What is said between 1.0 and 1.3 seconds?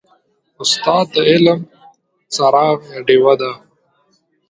د